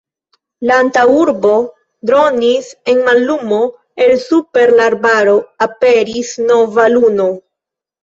La 0.69 0.77
antaŭurbo 0.83 1.51
dronis 2.11 2.71
en 2.95 3.05
mallumo, 3.11 3.61
el 4.09 4.17
super 4.27 4.77
la 4.83 4.91
arbaro 4.95 5.39
aperis 5.71 6.37
nova 6.51 6.93
luno. 6.99 7.33